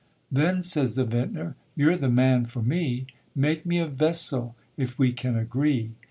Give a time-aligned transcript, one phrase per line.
[0.31, 3.05] "Then", says the Vintner, "you're the man for me
[3.35, 5.91] Make me a vessel, if we can agree.